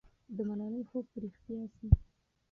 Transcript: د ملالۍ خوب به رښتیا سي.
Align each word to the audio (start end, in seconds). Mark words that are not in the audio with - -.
د 0.35 0.37
ملالۍ 0.47 0.83
خوب 0.89 1.05
به 1.11 1.17
رښتیا 1.23 1.61
سي. 1.75 1.87